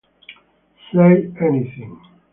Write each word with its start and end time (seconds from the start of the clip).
Say 0.91 1.31
Anything 1.45 1.99